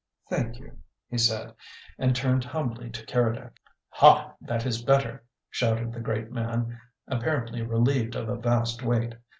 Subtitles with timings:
[0.31, 0.79] "Thank you,"
[1.11, 1.53] he said,
[1.99, 3.59] and turned humbly to Keredec.
[3.89, 9.13] "Ha, that is better!" shouted the great man, apparently relieved of a vast weight.